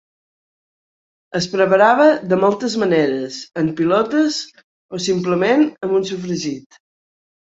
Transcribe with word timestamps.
Es 1.39 1.47
preparava 1.49 2.07
de 2.31 2.39
moltes 2.43 2.75
maneres: 2.83 3.37
en 3.63 3.69
pilotes 3.81 4.39
o 4.99 5.03
simplement 5.09 5.67
amb 5.89 5.95
un 5.99 6.09
sofregit. 6.13 6.81